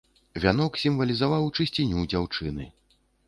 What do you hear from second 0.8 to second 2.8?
сімвалізаваў чысціню дзяўчыны.